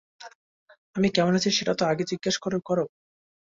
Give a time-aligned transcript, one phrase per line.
[0.95, 2.35] আমি কেমন আছি সেটা তো আগে জিজ্ঞেস
[2.39, 2.57] করো।